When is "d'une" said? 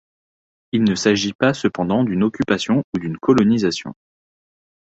2.03-2.23, 2.99-3.19